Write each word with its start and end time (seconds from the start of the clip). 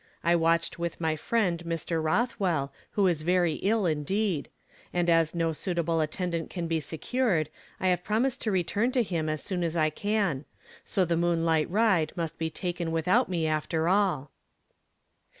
I 0.23 0.35
watched 0.35 0.79
with 0.79 0.99
my 0.99 1.15
friend 1.15 1.61
Mr. 1.63 2.01
Hothwell, 2.09 2.73
who 2.93 3.05
is 3.05 3.21
very 3.21 3.57
ill 3.61 3.85
indeed; 3.85 4.49
and 4.91 5.07
as 5.11 5.35
no 5.35 5.53
suitable 5.53 6.01
attendant 6.01 6.49
can 6.49 6.65
be 6.65 6.79
secured, 6.79 7.51
I 7.79 7.89
have 7.89 8.03
promised 8.03 8.41
to 8.41 8.51
i 8.55 8.61
eturn 8.63 8.91
to 8.93 9.03
him 9.03 9.29
as 9.29 9.43
soon 9.43 9.63
as 9.63 9.77
I 9.77 9.91
can; 9.91 10.45
so 10.83 11.05
the 11.05 11.17
moonlight 11.17 11.69
ride 11.69 12.13
must 12.15 12.39
be 12.39 12.49
taken 12.49 12.91
without 12.91 13.29
nie 13.29 13.45
after 13.45 13.87
all." 13.87 14.31